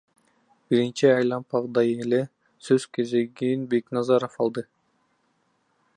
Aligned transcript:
Биринчи 0.71 1.07
айлампадагыдай 1.09 1.93
эле 2.05 2.21
сөз 2.69 2.89
кезегин 2.99 3.69
Бекназаров 3.75 4.43
алды. 4.47 4.65